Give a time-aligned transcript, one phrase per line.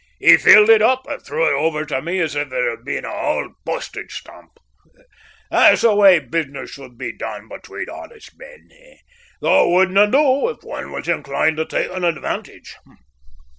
[0.17, 3.05] He filled it up and threw it over to me as if it had been
[3.05, 4.57] an auld postage stamp.
[5.51, 8.67] That's the way business should be done between honest men
[9.41, 12.73] though it wouldna do if one was inclined to take an advantage.